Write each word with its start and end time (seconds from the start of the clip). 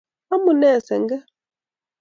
Amunee 0.33 0.79
senge 0.87 1.17